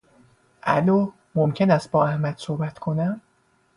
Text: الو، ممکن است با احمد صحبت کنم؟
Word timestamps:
الو، 0.63 1.11
ممکن 1.35 1.71
است 1.71 1.91
با 1.91 2.05
احمد 2.07 2.37
صحبت 2.37 2.79
کنم؟ 2.79 3.21